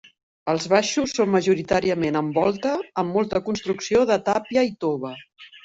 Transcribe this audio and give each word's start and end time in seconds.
Els 0.53 0.63
baixos 0.71 1.13
són 1.17 1.29
majoritàriament 1.33 2.17
en 2.23 2.33
volta, 2.39 2.73
amb 3.03 3.21
molta 3.21 3.45
construcció 3.53 4.05
de 4.15 4.21
tàpia 4.33 4.69
i 4.73 4.77
tova. 4.89 5.17